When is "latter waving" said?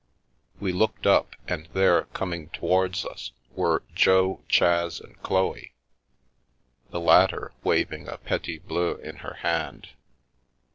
6.99-8.07